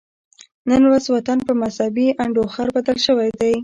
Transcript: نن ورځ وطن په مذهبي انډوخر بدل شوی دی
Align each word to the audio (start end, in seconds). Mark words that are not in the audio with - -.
نن 0.69 0.81
ورځ 0.89 1.05
وطن 1.15 1.37
په 1.47 1.53
مذهبي 1.61 2.07
انډوخر 2.23 2.67
بدل 2.75 2.97
شوی 3.05 3.29
دی 3.39 3.53